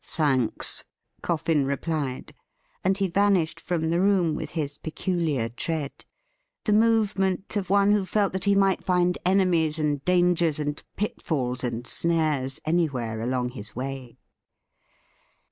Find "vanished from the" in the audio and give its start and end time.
3.13-3.99